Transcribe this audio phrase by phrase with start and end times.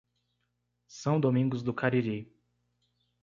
[0.87, 2.27] São Domingos do Cariri